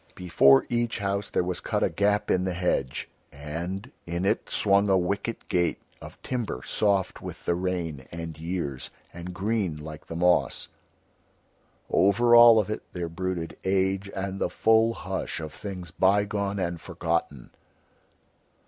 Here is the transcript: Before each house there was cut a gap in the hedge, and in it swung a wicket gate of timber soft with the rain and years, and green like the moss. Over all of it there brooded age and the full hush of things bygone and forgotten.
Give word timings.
Before 0.15 0.65
each 0.67 0.97
house 0.97 1.29
there 1.29 1.43
was 1.43 1.59
cut 1.59 1.83
a 1.83 1.89
gap 1.91 2.31
in 2.31 2.43
the 2.43 2.55
hedge, 2.55 3.07
and 3.31 3.91
in 4.07 4.25
it 4.25 4.49
swung 4.49 4.89
a 4.89 4.97
wicket 4.97 5.47
gate 5.47 5.77
of 6.01 6.19
timber 6.23 6.63
soft 6.65 7.21
with 7.21 7.45
the 7.45 7.53
rain 7.53 8.07
and 8.11 8.35
years, 8.39 8.89
and 9.13 9.31
green 9.31 9.77
like 9.77 10.07
the 10.07 10.15
moss. 10.15 10.69
Over 11.87 12.35
all 12.35 12.57
of 12.57 12.71
it 12.71 12.81
there 12.93 13.09
brooded 13.09 13.57
age 13.63 14.09
and 14.15 14.39
the 14.41 14.49
full 14.49 14.95
hush 14.95 15.39
of 15.39 15.53
things 15.53 15.91
bygone 15.91 16.57
and 16.57 16.81
forgotten. 16.81 17.51